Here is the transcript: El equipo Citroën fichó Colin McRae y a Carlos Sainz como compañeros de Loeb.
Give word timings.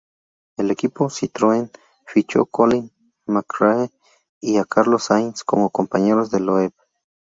El 0.57 0.71
equipo 0.71 1.11
Citroën 1.11 1.69
fichó 2.07 2.47
Colin 2.47 2.91
McRae 3.27 3.91
y 4.41 4.57
a 4.57 4.65
Carlos 4.65 5.03
Sainz 5.03 5.43
como 5.43 5.69
compañeros 5.69 6.31
de 6.31 6.39
Loeb. 6.39 6.73